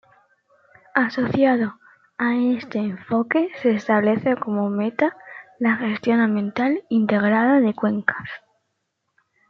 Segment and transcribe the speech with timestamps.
[0.95, 1.75] Asociado
[2.17, 5.15] a este enfoque se establece como meta
[5.59, 8.27] la Gestión Ambiental Integrada de Cuencas.